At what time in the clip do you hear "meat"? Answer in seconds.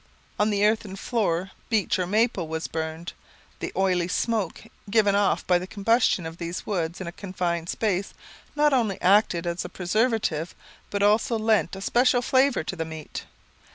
12.83-13.25